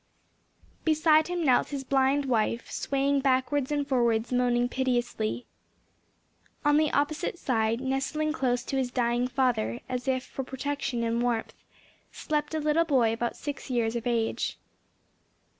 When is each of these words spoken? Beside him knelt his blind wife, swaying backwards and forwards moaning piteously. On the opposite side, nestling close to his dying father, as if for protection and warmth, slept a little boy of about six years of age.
Beside 0.83 1.27
him 1.27 1.45
knelt 1.45 1.67
his 1.69 1.83
blind 1.83 2.25
wife, 2.25 2.71
swaying 2.71 3.19
backwards 3.19 3.71
and 3.71 3.87
forwards 3.87 4.33
moaning 4.33 4.67
piteously. 4.67 5.45
On 6.65 6.77
the 6.77 6.89
opposite 6.91 7.37
side, 7.37 7.79
nestling 7.79 8.33
close 8.33 8.63
to 8.63 8.77
his 8.77 8.89
dying 8.89 9.27
father, 9.27 9.79
as 9.87 10.07
if 10.07 10.23
for 10.25 10.43
protection 10.43 11.03
and 11.03 11.21
warmth, 11.21 11.53
slept 12.11 12.55
a 12.55 12.59
little 12.59 12.83
boy 12.83 13.13
of 13.13 13.19
about 13.19 13.35
six 13.37 13.69
years 13.69 13.95
of 13.95 14.07
age. 14.07 14.57